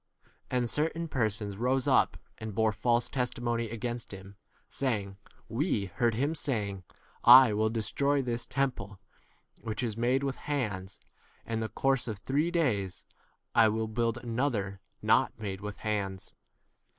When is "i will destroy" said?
7.23-8.23